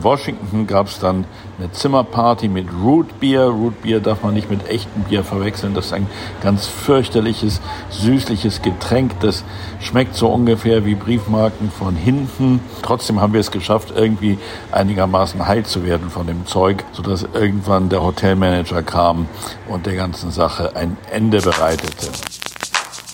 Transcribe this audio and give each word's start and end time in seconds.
In 0.00 0.04
Washington 0.04 0.66
gab 0.66 0.86
es 0.86 0.98
dann 0.98 1.26
eine 1.58 1.70
Zimmerparty 1.72 2.48
mit 2.48 2.68
Root 2.82 3.20
Beer. 3.20 3.42
Root 3.48 3.82
Beer 3.82 4.00
darf 4.00 4.22
man 4.22 4.32
nicht 4.32 4.50
mit 4.50 4.66
echtem 4.66 5.02
Bier 5.02 5.24
verwechseln. 5.24 5.74
Das 5.74 5.86
ist 5.86 5.92
ein 5.92 6.06
ganz 6.42 6.66
fürchterliches, 6.66 7.60
süßliches 7.90 8.62
Getränk. 8.62 9.20
Das 9.20 9.44
schmeckt 9.78 10.14
so 10.14 10.28
ungefähr 10.28 10.86
wie 10.86 10.94
Briefmarken 10.94 11.70
von 11.70 11.96
hinten. 11.96 12.60
Trotzdem 12.80 13.20
haben 13.20 13.34
wir 13.34 13.40
es 13.40 13.50
geschafft, 13.50 13.92
irgendwie 13.94 14.38
einigermaßen 14.72 15.46
heil 15.46 15.66
zu 15.66 15.84
werden 15.84 16.08
von 16.08 16.26
dem 16.26 16.46
Zeug, 16.46 16.82
sodass 16.92 17.26
irgendwann 17.34 17.90
der 17.90 18.02
Hotelmanager 18.02 18.82
kam 18.82 19.26
und 19.68 19.84
der 19.84 19.96
ganzen 19.96 20.30
Sache 20.30 20.74
ein 20.76 20.96
Ende 21.12 21.42
bereitete. 21.42 22.06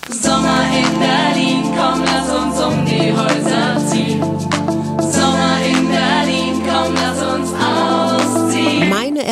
Sommer 0.09 0.61
in 0.71 0.99
Berlin, 0.99 1.63
komm, 1.63 2.05
lass 2.05 2.33
uns 2.33 2.63
um 2.63 2.85
die 2.85 3.11
Häuser 3.11 3.56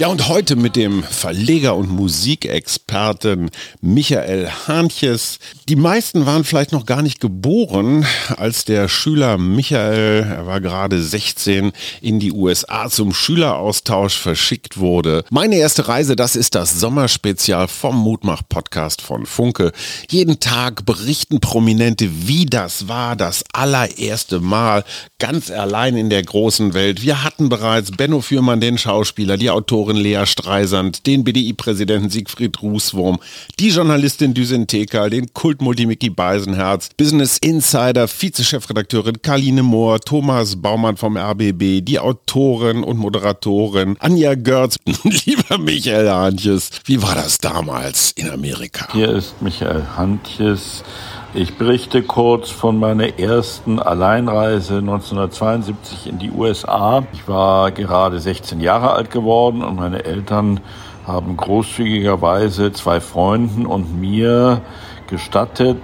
Ja, 0.00 0.06
und 0.06 0.28
heute 0.28 0.54
mit 0.54 0.76
dem 0.76 1.02
Verleger 1.02 1.74
und 1.74 1.90
Musikexperten 1.90 3.50
Michael 3.80 4.48
Hahnches. 4.48 5.40
Die 5.68 5.74
meisten 5.74 6.24
waren 6.24 6.44
vielleicht 6.44 6.70
noch 6.70 6.86
gar 6.86 7.02
nicht 7.02 7.18
geboren, 7.18 8.06
als 8.36 8.64
der 8.64 8.88
Schüler 8.88 9.38
Michael, 9.38 10.22
er 10.22 10.46
war 10.46 10.60
gerade 10.60 11.02
16, 11.02 11.72
in 12.00 12.20
die 12.20 12.30
USA 12.30 12.88
zum 12.88 13.12
Schüleraustausch 13.12 14.16
verschickt 14.16 14.78
wurde. 14.78 15.24
Meine 15.30 15.56
erste 15.56 15.88
Reise, 15.88 16.14
das 16.14 16.36
ist 16.36 16.54
das 16.54 16.78
Sommerspezial 16.78 17.66
vom 17.66 17.96
Mutmach-Podcast 17.96 19.02
von 19.02 19.26
Funke. 19.26 19.72
Jeden 20.08 20.38
Tag 20.38 20.86
berichten 20.86 21.40
Prominente, 21.40 22.08
wie 22.28 22.46
das 22.46 22.86
war, 22.86 23.16
das 23.16 23.42
allererste 23.52 24.38
Mal, 24.38 24.84
ganz 25.18 25.50
allein 25.50 25.96
in 25.96 26.08
der 26.08 26.22
großen 26.22 26.72
Welt. 26.72 27.02
Wir 27.02 27.24
hatten 27.24 27.48
bereits 27.48 27.90
Benno 27.90 28.20
Fürmann, 28.20 28.60
den 28.60 28.78
Schauspieler, 28.78 29.36
die 29.36 29.50
Autorin, 29.50 29.87
Autorin 29.88 30.02
Lea 30.02 30.26
Streisand, 30.26 31.06
den 31.06 31.24
BDI-Präsidenten 31.24 32.10
Siegfried 32.10 32.60
Rußwurm, 32.60 33.20
die 33.58 33.70
Journalistin 33.70 34.34
Düsen 34.34 34.66
Tekal, 34.66 35.08
den 35.08 35.32
Kultmulti 35.32 36.10
Beisenherz, 36.10 36.90
Business 36.94 37.38
Insider, 37.38 38.06
Vizechefredakteurin 38.06 39.22
Karline 39.22 39.62
Mohr, 39.62 39.98
Thomas 40.00 40.56
Baumann 40.56 40.98
vom 40.98 41.16
RBB, 41.16 41.80
die 41.82 41.98
Autorin 41.98 42.84
und 42.84 42.98
Moderatorin 42.98 43.96
Anja 44.00 44.34
Görz. 44.34 44.76
Lieber 45.24 45.56
Michael 45.56 46.10
Hantjes, 46.10 46.70
wie 46.84 47.00
war 47.00 47.14
das 47.14 47.38
damals 47.38 48.12
in 48.12 48.28
Amerika? 48.28 48.92
Hier 48.92 49.08
ist 49.08 49.40
Michael 49.40 49.84
Hantjes. 49.96 50.84
Ich 51.34 51.58
berichte 51.58 52.02
kurz 52.02 52.50
von 52.50 52.78
meiner 52.78 53.18
ersten 53.18 53.78
Alleinreise 53.78 54.78
1972 54.78 56.06
in 56.06 56.18
die 56.18 56.30
USA. 56.30 57.04
Ich 57.12 57.28
war 57.28 57.70
gerade 57.70 58.18
16 58.18 58.60
Jahre 58.60 58.92
alt 58.92 59.10
geworden 59.10 59.62
und 59.62 59.76
meine 59.76 60.06
Eltern 60.06 60.60
haben 61.06 61.36
großzügigerweise 61.36 62.72
zwei 62.72 63.00
Freunden 63.00 63.66
und 63.66 64.00
mir 64.00 64.62
gestattet, 65.06 65.76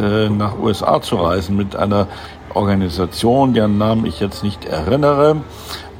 äh, 0.00 0.28
nach 0.28 0.56
USA 0.60 1.02
zu 1.02 1.16
reisen 1.16 1.56
mit 1.56 1.74
einer 1.74 2.06
Organisation, 2.54 3.54
deren 3.54 3.78
Namen 3.78 4.06
ich 4.06 4.20
jetzt 4.20 4.44
nicht 4.44 4.66
erinnere. 4.66 5.38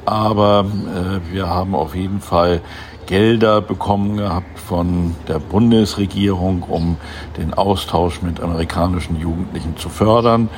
Aber 0.05 0.65
äh, 0.65 1.33
wir 1.33 1.47
haben 1.47 1.75
auf 1.75 1.95
jeden 1.95 2.21
Fall 2.21 2.61
Gelder 3.05 3.61
bekommen 3.61 4.17
gehabt 4.17 4.59
von 4.59 5.15
der 5.27 5.39
Bundesregierung, 5.39 6.63
um 6.63 6.97
den 7.37 7.53
Austausch 7.53 8.21
mit 8.21 8.39
amerikanischen 8.39 9.19
Jugendlichen 9.19 9.77
zu 9.77 9.89
fördern. 9.89 10.49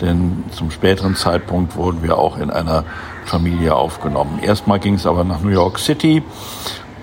Denn 0.00 0.44
zum 0.50 0.70
späteren 0.70 1.16
Zeitpunkt 1.16 1.76
wurden 1.76 2.02
wir 2.02 2.18
auch 2.18 2.38
in 2.38 2.50
einer 2.50 2.84
Familie 3.24 3.74
aufgenommen. 3.74 4.38
Erstmal 4.42 4.80
ging 4.80 4.94
es 4.94 5.06
aber 5.06 5.24
nach 5.24 5.40
New 5.40 5.50
York 5.50 5.78
City 5.78 6.22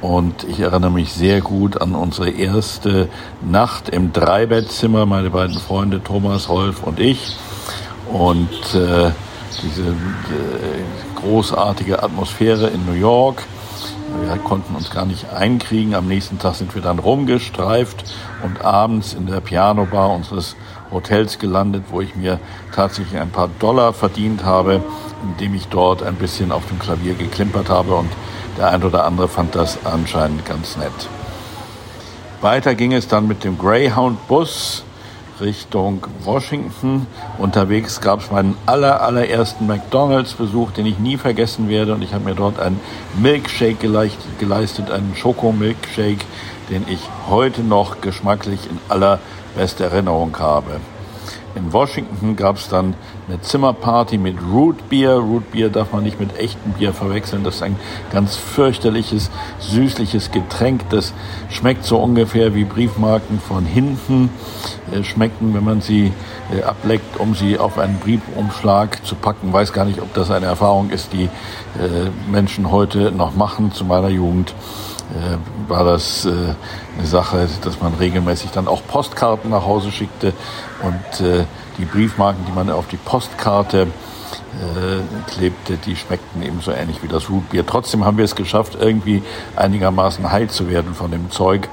und 0.01 0.43
ich 0.45 0.59
erinnere 0.59 0.91
mich 0.91 1.13
sehr 1.13 1.41
gut 1.41 1.79
an 1.79 1.93
unsere 1.93 2.29
erste 2.29 3.07
Nacht 3.41 3.89
im 3.89 4.11
Dreibettzimmer, 4.11 5.05
meine 5.05 5.29
beiden 5.29 5.59
Freunde 5.59 6.03
Thomas, 6.03 6.49
Rolf 6.49 6.83
und 6.83 6.99
ich. 6.99 7.35
Und 8.11 8.49
äh, 8.73 9.11
diese 9.61 9.89
äh, 9.89 9.93
großartige 11.15 12.03
Atmosphäre 12.03 12.67
in 12.67 12.85
New 12.85 12.93
York. 12.99 13.43
Wir 14.25 14.37
konnten 14.37 14.75
uns 14.75 14.89
gar 14.89 15.05
nicht 15.05 15.31
einkriegen. 15.33 15.95
Am 15.95 16.07
nächsten 16.07 16.37
Tag 16.37 16.55
sind 16.55 16.75
wir 16.75 16.81
dann 16.81 16.99
rumgestreift 16.99 18.03
und 18.43 18.63
abends 18.63 19.13
in 19.13 19.25
der 19.25 19.39
Pianobar 19.39 20.11
unseres 20.11 20.55
Hotels 20.91 21.39
gelandet, 21.39 21.85
wo 21.89 22.01
ich 22.01 22.15
mir 22.15 22.39
tatsächlich 22.75 23.19
ein 23.19 23.29
paar 23.29 23.49
Dollar 23.59 23.93
verdient 23.93 24.43
habe, 24.43 24.83
indem 25.23 25.55
ich 25.55 25.67
dort 25.67 26.03
ein 26.03 26.15
bisschen 26.15 26.51
auf 26.51 26.67
dem 26.67 26.79
Klavier 26.79 27.13
geklimpert 27.13 27.69
habe 27.69 27.95
und 27.95 28.09
der 28.57 28.69
ein 28.69 28.83
oder 28.83 29.05
andere 29.05 29.27
fand 29.27 29.55
das 29.55 29.85
anscheinend 29.85 30.45
ganz 30.45 30.75
nett. 30.77 30.91
Weiter 32.41 32.75
ging 32.75 32.91
es 32.91 33.07
dann 33.07 33.27
mit 33.27 33.43
dem 33.43 33.57
Greyhound-Bus 33.57 34.83
Richtung 35.41 36.05
Washington. 36.23 37.07
Unterwegs 37.37 37.99
gab 37.99 38.21
es 38.21 38.31
meinen 38.31 38.55
aller, 38.65 39.01
allerersten 39.01 39.67
McDonalds-Besuch, 39.67 40.71
den 40.71 40.85
ich 40.85 40.99
nie 40.99 41.17
vergessen 41.17 41.67
werde. 41.67 41.93
Und 41.93 42.03
ich 42.03 42.13
habe 42.13 42.25
mir 42.25 42.35
dort 42.35 42.59
einen 42.59 42.79
Milkshake 43.19 43.87
geleistet, 44.39 44.91
einen 44.91 45.15
Schokomilkshake, 45.15 46.25
den 46.69 46.85
ich 46.87 47.01
heute 47.29 47.61
noch 47.61 48.01
geschmacklich 48.01 48.69
in 48.69 48.79
allerbester 48.87 49.85
Erinnerung 49.85 50.37
habe. 50.39 50.79
In 51.55 51.73
Washington 51.73 52.35
gab 52.35 52.57
es 52.57 52.69
dann 52.69 52.93
eine 53.27 53.41
Zimmerparty 53.41 54.17
mit 54.17 54.37
Root 54.51 54.89
Beer. 54.89 55.15
Root 55.15 55.51
Beer 55.51 55.69
darf 55.69 55.91
man 55.91 56.03
nicht 56.03 56.19
mit 56.19 56.37
echtem 56.37 56.73
Bier 56.73 56.93
verwechseln. 56.93 57.43
Das 57.43 57.55
ist 57.55 57.63
ein 57.63 57.75
ganz 58.11 58.35
fürchterliches, 58.35 59.29
süßliches 59.59 60.31
Getränk. 60.31 60.89
Das 60.89 61.13
schmeckt 61.49 61.83
so 61.85 61.97
ungefähr 61.97 62.55
wie 62.55 62.63
Briefmarken 62.63 63.39
von 63.39 63.65
hinten. 63.65 64.29
Äh, 64.91 65.03
schmecken, 65.03 65.53
wenn 65.53 65.63
man 65.63 65.81
sie 65.81 66.13
äh, 66.55 66.63
ableckt, 66.63 67.19
um 67.19 67.35
sie 67.35 67.57
auf 67.57 67.77
einen 67.77 67.99
Briefumschlag 67.99 69.05
zu 69.05 69.15
packen. 69.15 69.51
Weiß 69.51 69.73
gar 69.73 69.85
nicht, 69.85 70.01
ob 70.01 70.13
das 70.13 70.31
eine 70.31 70.45
Erfahrung 70.45 70.89
ist, 70.89 71.13
die 71.13 71.25
äh, 71.25 71.29
Menschen 72.31 72.71
heute 72.71 73.11
noch 73.11 73.35
machen. 73.35 73.71
Zu 73.71 73.85
meiner 73.85 74.09
Jugend 74.09 74.53
war 75.67 75.83
das 75.83 76.25
äh, 76.25 76.29
eine 76.97 77.07
Sache, 77.07 77.47
dass 77.63 77.81
man 77.81 77.93
regelmäßig 77.93 78.51
dann 78.51 78.67
auch 78.67 78.81
Postkarten 78.87 79.51
nach 79.51 79.65
Hause 79.65 79.91
schickte 79.91 80.33
und 80.81 81.25
äh, 81.25 81.45
die 81.77 81.85
Briefmarken, 81.85 82.45
die 82.45 82.51
man 82.51 82.69
auf 82.69 82.87
die 82.87 82.97
Postkarte 82.97 83.87
klebte, 85.27 85.77
die 85.77 85.95
schmeckten 85.95 86.43
eben 86.43 86.59
so 86.61 86.71
ähnlich 86.71 87.01
wie 87.01 87.07
das 87.07 87.29
Rootbier. 87.29 87.65
Trotzdem 87.65 88.05
haben 88.05 88.17
wir 88.17 88.25
es 88.25 88.35
geschafft, 88.35 88.77
irgendwie 88.79 89.23
einigermaßen 89.55 90.29
heil 90.29 90.49
zu 90.49 90.69
werden 90.69 90.93
von 90.93 91.09
dem 91.09 91.31
Zeug, 91.31 91.69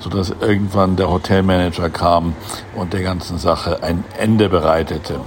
sodass 0.00 0.32
irgendwann 0.40 0.96
der 0.96 1.10
Hotelmanager 1.10 1.90
kam 1.90 2.34
und 2.74 2.94
der 2.94 3.02
ganzen 3.02 3.38
Sache 3.38 3.82
ein 3.82 4.04
Ende 4.18 4.48
bereitete. 4.48 5.20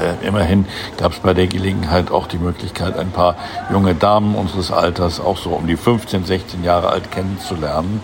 Äh, 0.00 0.26
immerhin 0.26 0.66
gab 0.96 1.12
es 1.12 1.18
bei 1.18 1.34
der 1.34 1.46
Gelegenheit 1.46 2.10
auch 2.10 2.26
die 2.26 2.38
Möglichkeit, 2.38 2.98
ein 2.98 3.10
paar 3.10 3.36
junge 3.70 3.94
Damen 3.94 4.34
unseres 4.34 4.70
Alters, 4.70 5.20
auch 5.20 5.36
so 5.36 5.50
um 5.50 5.66
die 5.66 5.76
15, 5.76 6.24
16 6.24 6.64
Jahre 6.64 6.88
alt, 6.88 7.10
kennenzulernen. 7.10 8.00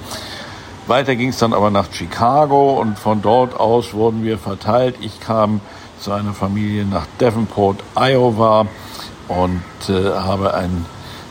Weiter 0.86 1.14
ging 1.14 1.28
es 1.28 1.38
dann 1.38 1.52
aber 1.52 1.70
nach 1.70 1.92
Chicago 1.92 2.80
und 2.80 2.98
von 2.98 3.22
dort 3.22 3.58
aus 3.58 3.94
wurden 3.94 4.24
wir 4.24 4.38
verteilt. 4.38 4.96
Ich 5.00 5.20
kam 5.20 5.60
zu 6.00 6.12
einer 6.12 6.32
Familie 6.32 6.84
nach 6.84 7.06
Davenport, 7.18 7.82
Iowa 7.94 8.66
und 9.28 9.62
äh, 9.88 10.10
habe 10.10 10.54
ein 10.54 10.84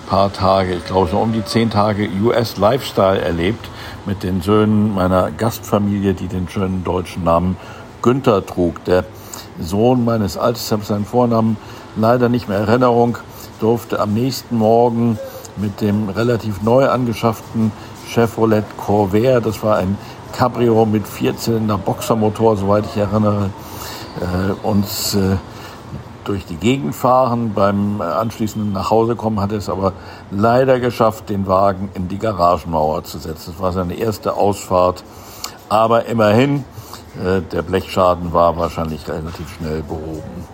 paar 0.07 0.31
Tage, 0.31 0.73
ich 0.75 0.85
glaube 0.85 1.09
so 1.09 1.17
um 1.17 1.33
die 1.33 1.43
zehn 1.43 1.69
Tage 1.69 2.09
US 2.23 2.57
Lifestyle 2.57 3.21
erlebt 3.21 3.67
mit 4.05 4.23
den 4.23 4.41
Söhnen 4.41 4.95
meiner 4.95 5.29
Gastfamilie, 5.31 6.13
die 6.13 6.27
den 6.27 6.47
schönen 6.49 6.83
deutschen 6.83 7.23
Namen 7.23 7.57
Günther 8.01 8.45
trug. 8.45 8.83
Der 8.85 9.03
Sohn 9.61 10.05
meines 10.05 10.37
Alters, 10.37 10.71
habe 10.71 10.83
seinen 10.83 11.05
Vornamen 11.05 11.57
leider 11.95 12.29
nicht 12.29 12.47
mehr 12.47 12.59
Erinnerung, 12.59 13.17
durfte 13.59 13.99
am 13.99 14.13
nächsten 14.13 14.57
Morgen 14.57 15.17
mit 15.57 15.81
dem 15.81 16.09
relativ 16.09 16.61
neu 16.61 16.89
angeschafften 16.89 17.71
Chevrolet 18.07 18.63
Corvair, 18.77 19.41
das 19.41 19.61
war 19.61 19.77
ein 19.77 19.97
Cabrio 20.33 20.85
mit 20.85 21.07
Vierzylinder 21.07 21.77
Boxermotor, 21.77 22.57
soweit 22.57 22.85
ich 22.85 22.97
erinnere, 22.97 23.49
äh, 24.19 24.67
uns 24.67 25.15
äh, 25.15 25.37
durch 26.23 26.45
die 26.45 26.55
Gegend 26.55 26.95
fahren. 26.95 27.53
Beim 27.53 28.01
anschließenden 28.01 28.71
Nachhausekommen 28.71 29.41
hat 29.41 29.51
er 29.51 29.57
es 29.57 29.69
aber 29.69 29.93
leider 30.31 30.79
geschafft, 30.79 31.29
den 31.29 31.47
Wagen 31.47 31.89
in 31.95 32.07
die 32.07 32.19
Garagenmauer 32.19 33.03
zu 33.03 33.17
setzen. 33.17 33.53
Das 33.53 33.61
war 33.61 33.73
seine 33.73 33.95
erste 33.95 34.35
Ausfahrt. 34.35 35.03
Aber 35.69 36.05
immerhin, 36.05 36.57
äh, 36.57 36.63
der 37.15 37.61
Blechschaden 37.63 38.33
war 38.33 38.55
wahrscheinlich 38.57 39.07
relativ 39.07 39.55
schnell 39.55 39.81
behoben. 39.81 40.45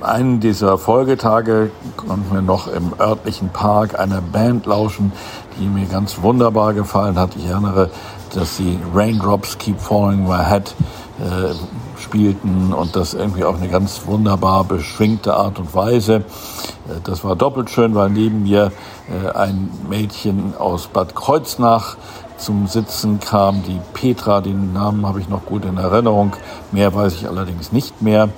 einen 0.00 0.40
dieser 0.40 0.78
Folgetage 0.78 1.70
konnten 1.96 2.32
wir 2.32 2.42
noch 2.42 2.68
im 2.68 2.92
örtlichen 2.98 3.50
Park 3.50 3.98
einer 3.98 4.20
Band 4.20 4.66
lauschen, 4.66 5.12
die 5.58 5.66
mir 5.66 5.86
ganz 5.86 6.22
wunderbar 6.22 6.74
gefallen 6.74 7.18
hat. 7.18 7.36
Ich 7.36 7.46
erinnere, 7.46 7.90
dass 8.34 8.56
sie 8.56 8.78
Raindrops 8.94 9.58
Keep 9.58 9.80
Falling 9.80 10.26
My 10.26 10.44
Head 10.44 10.74
äh, 11.20 12.00
spielten 12.00 12.72
und 12.72 12.96
das 12.96 13.14
irgendwie 13.14 13.44
auf 13.44 13.56
eine 13.56 13.68
ganz 13.68 14.06
wunderbar 14.06 14.64
beschwingte 14.64 15.34
Art 15.34 15.58
und 15.58 15.74
Weise. 15.74 16.16
Äh, 16.16 17.00
das 17.04 17.24
war 17.24 17.36
doppelt 17.36 17.70
schön, 17.70 17.94
weil 17.94 18.10
neben 18.10 18.44
mir 18.44 18.72
äh, 19.08 19.30
ein 19.36 19.70
Mädchen 19.88 20.54
aus 20.58 20.86
Bad 20.86 21.14
Kreuznach 21.14 21.96
zum 22.40 22.66
Sitzen 22.66 23.20
kam, 23.20 23.62
die 23.62 23.80
Petra, 23.92 24.40
den 24.40 24.72
Namen 24.72 25.06
habe 25.06 25.20
ich 25.20 25.28
noch 25.28 25.44
gut 25.44 25.64
in 25.64 25.76
Erinnerung, 25.76 26.34
mehr 26.72 26.94
weiß 26.94 27.14
ich 27.14 27.28
allerdings 27.28 27.72
nicht 27.72 28.02
mehr. 28.02 28.28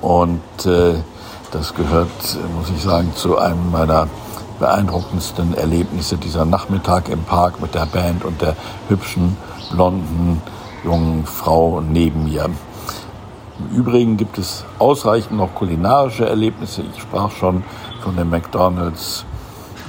Und 0.00 0.40
äh, 0.64 0.94
das 1.50 1.74
gehört, 1.74 2.08
muss 2.56 2.70
ich 2.74 2.82
sagen, 2.82 3.12
zu 3.14 3.38
einem 3.38 3.70
meiner 3.70 4.08
beeindruckendsten 4.58 5.54
Erlebnisse 5.54 6.16
dieser 6.16 6.44
Nachmittag 6.44 7.08
im 7.08 7.24
Park 7.24 7.60
mit 7.60 7.74
der 7.74 7.86
Band 7.86 8.24
und 8.24 8.40
der 8.40 8.56
hübschen, 8.88 9.36
blonden, 9.72 10.40
jungen 10.84 11.26
Frau 11.26 11.80
neben 11.80 12.24
mir. 12.24 12.48
Im 13.58 13.76
Übrigen 13.76 14.16
gibt 14.16 14.38
es 14.38 14.64
ausreichend 14.78 15.36
noch 15.36 15.54
kulinarische 15.54 16.26
Erlebnisse. 16.26 16.82
Ich 16.82 17.02
sprach 17.02 17.30
schon 17.30 17.64
von 18.02 18.16
dem 18.16 18.30
McDonald's 18.30 19.24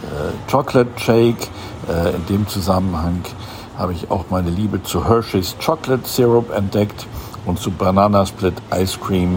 äh, 0.03 0.51
Chocolate 0.51 0.91
Shake. 0.97 1.49
Äh, 1.89 2.15
in 2.15 2.25
dem 2.27 2.47
Zusammenhang 2.47 3.21
habe 3.77 3.93
ich 3.93 4.11
auch 4.11 4.25
meine 4.29 4.49
Liebe 4.49 4.83
zu 4.83 5.07
Hershey's 5.07 5.55
Chocolate 5.63 6.07
Syrup 6.07 6.55
entdeckt 6.55 7.07
und 7.45 7.59
zu 7.59 7.71
Banana 7.71 8.25
Split 8.25 8.53
Ice 8.73 8.97
Cream, 8.99 9.35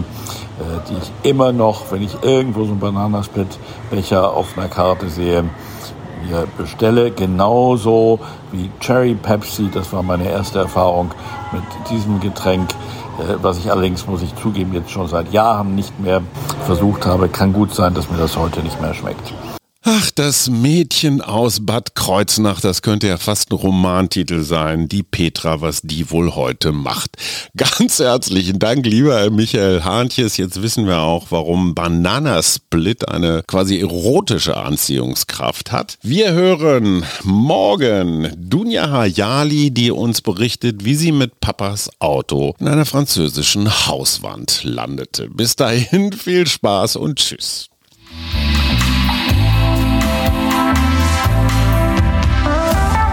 äh, 0.59 0.89
die 0.89 0.97
ich 0.97 1.29
immer 1.29 1.51
noch, 1.51 1.91
wenn 1.91 2.01
ich 2.01 2.17
irgendwo 2.21 2.63
so 2.63 2.71
einen 2.71 2.79
Banana 2.79 3.23
Split 3.23 3.57
Becher 3.89 4.31
auf 4.31 4.57
einer 4.57 4.67
Karte 4.67 5.09
sehe, 5.09 5.43
mir 6.27 6.47
bestelle. 6.57 7.11
Genauso 7.11 8.19
wie 8.51 8.69
Cherry 8.79 9.15
Pepsi, 9.15 9.69
das 9.73 9.91
war 9.93 10.03
meine 10.03 10.29
erste 10.29 10.59
Erfahrung 10.59 11.11
mit 11.51 11.63
diesem 11.89 12.19
Getränk, 12.19 12.69
äh, 13.19 13.35
was 13.41 13.57
ich 13.57 13.71
allerdings, 13.71 14.07
muss 14.07 14.21
ich 14.21 14.35
zugeben, 14.35 14.73
jetzt 14.73 14.91
schon 14.91 15.07
seit 15.07 15.31
Jahren 15.31 15.75
nicht 15.75 15.99
mehr 15.99 16.21
versucht 16.65 17.05
habe. 17.05 17.27
Kann 17.27 17.53
gut 17.53 17.73
sein, 17.73 17.93
dass 17.93 18.09
mir 18.09 18.17
das 18.17 18.37
heute 18.37 18.61
nicht 18.61 18.79
mehr 18.81 18.93
schmeckt. 18.93 19.33
Ach, 19.89 20.11
das 20.11 20.49
Mädchen 20.49 21.21
aus 21.21 21.65
Bad 21.65 21.95
Kreuznach, 21.95 22.59
das 22.59 22.81
könnte 22.81 23.07
ja 23.07 23.15
fast 23.15 23.51
ein 23.51 23.55
Romantitel 23.55 24.43
sein. 24.43 24.89
Die 24.89 25.01
Petra, 25.01 25.61
was 25.61 25.81
die 25.81 26.11
wohl 26.11 26.35
heute 26.35 26.73
macht. 26.73 27.11
Ganz 27.55 27.99
herzlichen 27.99 28.59
Dank, 28.59 28.85
lieber 28.85 29.29
Michael 29.29 29.85
Hahntjes. 29.85 30.35
Jetzt 30.35 30.61
wissen 30.61 30.87
wir 30.87 30.99
auch, 30.99 31.27
warum 31.29 31.73
Bananasplit 31.73 33.07
eine 33.07 33.43
quasi 33.47 33.79
erotische 33.79 34.57
Anziehungskraft 34.57 35.71
hat. 35.71 35.97
Wir 36.01 36.33
hören 36.33 37.05
morgen 37.23 38.29
Dunja 38.37 38.89
Hayali, 38.89 39.71
die 39.71 39.91
uns 39.91 40.21
berichtet, 40.21 40.83
wie 40.83 40.95
sie 40.95 41.13
mit 41.13 41.39
Papas 41.39 41.89
Auto 41.99 42.55
in 42.59 42.67
einer 42.67 42.85
französischen 42.85 43.87
Hauswand 43.87 44.65
landete. 44.65 45.29
Bis 45.29 45.55
dahin 45.55 46.11
viel 46.11 46.45
Spaß 46.45 46.97
und 46.97 47.19
tschüss. 47.19 47.69